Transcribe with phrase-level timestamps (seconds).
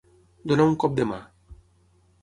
[0.51, 1.21] Donar un cop de mà.